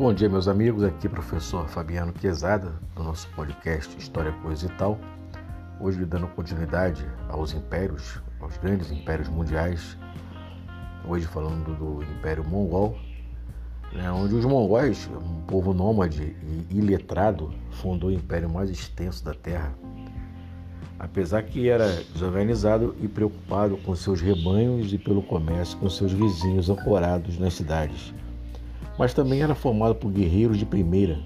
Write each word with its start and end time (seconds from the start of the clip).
Bom 0.00 0.14
dia, 0.14 0.30
meus 0.30 0.48
amigos. 0.48 0.82
Aqui 0.82 1.06
é 1.06 1.10
o 1.10 1.12
professor 1.12 1.68
Fabiano 1.68 2.10
Quezada, 2.10 2.72
do 2.96 3.04
nosso 3.04 3.28
podcast 3.36 3.94
História, 3.98 4.32
Coisa 4.42 4.64
e 4.64 4.70
Tal. 4.70 4.98
Hoje, 5.78 6.02
dando 6.06 6.26
continuidade 6.28 7.06
aos 7.28 7.52
impérios, 7.52 8.18
aos 8.40 8.56
grandes 8.56 8.90
impérios 8.90 9.28
mundiais. 9.28 9.98
Hoje, 11.06 11.26
falando 11.26 11.76
do 11.76 12.02
Império 12.14 12.42
Mongol, 12.42 12.96
né, 13.92 14.10
onde 14.10 14.34
os 14.34 14.46
mongóis, 14.46 15.06
um 15.06 15.42
povo 15.42 15.74
nômade 15.74 16.34
e 16.70 16.78
iletrado, 16.78 17.52
fundou 17.70 18.08
o 18.08 18.14
império 18.14 18.48
mais 18.48 18.70
extenso 18.70 19.22
da 19.22 19.34
Terra. 19.34 19.74
Apesar 20.98 21.42
que 21.42 21.68
era 21.68 22.02
desorganizado 22.14 22.96
e 23.02 23.06
preocupado 23.06 23.76
com 23.76 23.94
seus 23.94 24.22
rebanhos 24.22 24.94
e 24.94 24.96
pelo 24.96 25.22
comércio 25.22 25.76
com 25.76 25.90
seus 25.90 26.10
vizinhos 26.10 26.70
ancorados 26.70 27.38
nas 27.38 27.52
cidades 27.52 28.14
mas 29.00 29.14
também 29.14 29.40
era 29.40 29.54
formado 29.54 29.94
por 29.94 30.12
guerreiros 30.12 30.58
de 30.58 30.66
primeira, 30.66 31.18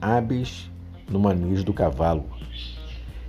hábeis 0.00 0.70
no 1.10 1.18
manejo 1.18 1.64
do 1.64 1.74
cavalo. 1.74 2.24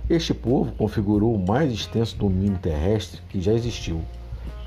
Este 0.08 0.32
povo 0.32 0.70
configurou 0.76 1.34
o 1.34 1.44
mais 1.44 1.72
extenso 1.72 2.16
domínio 2.16 2.60
terrestre 2.60 3.20
que 3.28 3.40
já 3.40 3.52
existiu, 3.52 4.00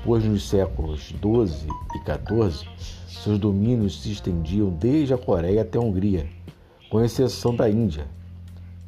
pois 0.04 0.22
nos 0.22 0.46
séculos 0.46 1.04
XII 1.04 1.66
e 1.94 2.50
XIV 2.50 2.68
seus 3.08 3.38
domínios 3.38 4.02
se 4.02 4.12
estendiam 4.12 4.68
desde 4.68 5.14
a 5.14 5.18
Coreia 5.18 5.62
até 5.62 5.78
a 5.78 5.80
Hungria, 5.80 6.26
com 6.90 7.02
exceção 7.02 7.56
da 7.56 7.70
Índia. 7.70 8.04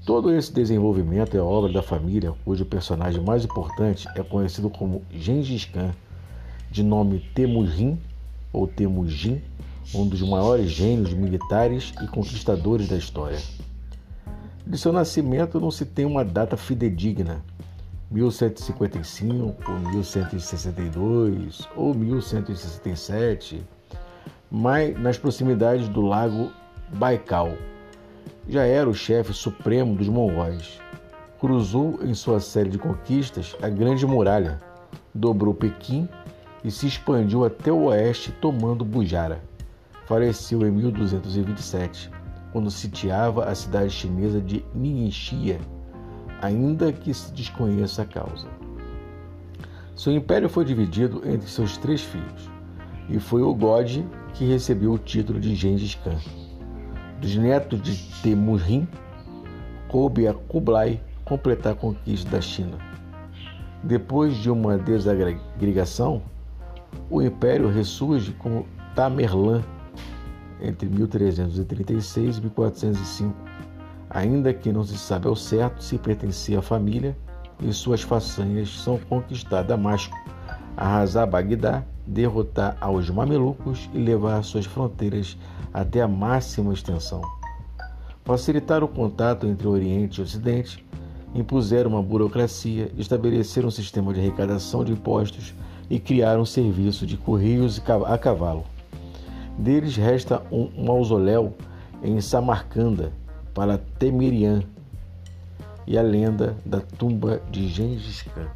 Todo 0.05 0.31
esse 0.31 0.53
desenvolvimento 0.53 1.35
é 1.35 1.41
obra 1.41 1.73
da 1.73 1.83
família 1.83 2.35
cujo 2.45 2.67
personagem 2.67 3.25
mais 3.25 3.47
importante 3.47 4.07
é 4.15 4.23
conhecido 4.23 4.69
como 4.69 5.01
Gengis 5.11 5.65
Khan, 5.65 5.93
de 6.71 6.83
nome 6.83 7.21
Temujin 7.35 7.99
ou 8.53 8.67
Temujin, 8.67 9.41
um 9.93 10.07
dos 10.07 10.23
maiores 10.23 10.71
gênios 10.71 11.13
militares 11.13 11.93
e 12.03 12.07
conquistadores 12.07 12.89
da 12.89 12.97
história. 12.97 13.39
De 14.67 14.79
seu 14.79 14.93
nascimento 14.93 15.61
não 15.61 15.71
se 15.71 15.85
tem 15.85 16.07
uma 16.07 16.25
data 16.25 16.57
fidedigna, 16.57 17.45
1155, 18.11 19.73
1162 19.91 21.69
ou 21.77 21.93
1167, 21.93 23.63
mas 24.51 24.99
nas 24.99 25.19
proximidades 25.19 25.89
do 25.89 26.01
lago 26.01 26.51
Baikal. 26.93 27.53
Já 28.49 28.65
era 28.65 28.89
o 28.89 28.95
chefe 28.95 29.33
supremo 29.33 29.97
dos 29.97 30.09
mongóis. 30.09 30.81
Cruzou 31.41 31.99
em 32.03 32.15
sua 32.15 32.41
série 32.41 32.71
de 32.71 32.79
conquistas 32.79 33.57
a 33.61 33.69
Grande 33.69 34.07
Muralha, 34.07 34.61
dobrou 35.15 35.53
Pequim 35.53 36.09
e 36.63 36.71
se 36.71 36.87
expandiu 36.87 37.45
até 37.45 37.71
o 37.71 37.85
oeste 37.85 38.33
tomando 38.41 38.85
Bujara 38.85 39.43
faleceu 40.07 40.67
em 40.67 40.71
1227, 40.71 42.11
quando 42.53 42.71
sitiava 42.71 43.45
a 43.45 43.55
cidade 43.55 43.91
chinesa 43.91 44.41
de 44.41 44.65
Ningxia, 44.75 45.61
ainda 46.41 46.93
que 46.93 47.13
se 47.13 47.33
desconheça 47.33 48.03
a 48.03 48.07
causa. 48.07 48.47
Seu 49.97 50.13
império 50.13 50.49
foi 50.49 50.65
dividido 50.65 51.23
entre 51.25 51.49
seus 51.49 51.77
três 51.77 52.03
filhos, 52.03 52.51
e 53.09 53.19
foi 53.19 53.43
o 53.43 53.55
God 53.55 54.05
que 54.35 54.45
recebeu 54.45 54.93
o 54.93 54.99
título 54.99 55.41
de 55.41 55.55
Gengis 55.55 55.95
Khan. 55.95 56.19
Dos 57.21 57.37
netos 57.37 57.81
de 57.81 57.97
Temujin, 58.23 58.89
coube 59.89 60.27
a 60.27 60.35
Kublai 60.35 61.01
completar 61.25 61.73
a 61.73 61.77
conquista 61.77 62.31
da 62.31 62.41
China. 62.41 62.77
Depois 63.83 64.37
de 64.37 64.51
uma 64.51 64.77
desagregação, 64.77 66.23
o 67.11 67.23
império 67.23 67.69
ressurge 67.69 68.33
com 68.33 68.65
Tamerlã 68.95 69.63
entre 70.61 70.89
1336 70.89 72.39
e 72.39 72.41
1405, 72.41 73.35
ainda 74.11 74.53
que 74.53 74.73
não 74.73 74.85
se 74.85 74.97
sabe 74.97 75.27
ao 75.27 75.37
certo 75.37 75.83
se 75.83 75.99
pertencia 75.99 76.59
à 76.59 76.63
família 76.63 77.17
e 77.61 77.73
suas 77.73 78.03
façanhas 78.03 78.69
são 78.69 78.99
conquistar 78.99 79.63
Damasco, 79.63 80.17
arrasar 80.77 81.27
Bagdá, 81.27 81.85
derrotar 82.07 82.77
aos 82.81 83.09
mamelucos 83.11 83.89
e 83.95 83.99
levar 83.99 84.43
suas 84.43 84.67
fronteiras 84.67 85.37
até 85.73 86.01
a 86.01 86.09
máxima 86.09 86.73
extensão. 86.73 87.23
Facilitar 88.25 88.83
o 88.83 88.89
contato 88.89 89.47
entre 89.47 89.67
Oriente 89.67 90.21
e 90.21 90.23
Ocidente, 90.23 90.85
impuseram 91.35 91.91
uma 91.91 92.03
burocracia, 92.03 92.91
estabeleceram 92.97 93.69
um 93.69 93.71
sistema 93.71 94.15
de 94.15 94.21
arrecadação 94.21 94.85
de 94.85 94.93
impostos 94.93 95.53
e 95.91 95.99
criaram 95.99 96.43
um 96.43 96.47
serviço 96.47 97.07
de 97.07 97.17
correios 97.17 97.83
a 98.07 98.17
cavalo. 98.17 98.65
Deles 99.59 99.97
resta 99.97 100.43
um 100.51 100.85
mausoléu 100.85 101.55
em 102.03 102.21
Samarcanda 102.21 103.13
para 103.55 103.79
Temirian 103.79 104.63
e 105.87 105.97
a 105.97 106.03
lenda 106.03 106.57
da 106.65 106.81
tumba 106.81 107.41
de 107.51 107.69
Gengis 107.69 108.23
Khan. 108.23 108.49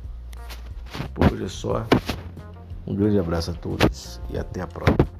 Por 1.14 1.32
hoje 1.32 1.44
é 1.44 1.48
só. 1.48 1.86
Um 2.86 2.94
grande 2.94 3.18
abraço 3.18 3.50
a 3.50 3.54
todos 3.54 4.20
e 4.30 4.38
até 4.38 4.60
a 4.60 4.66
próxima. 4.66 5.17